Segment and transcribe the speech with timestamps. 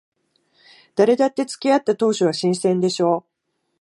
[0.95, 3.23] 誰だって付き合った当初は新鮮でしょ。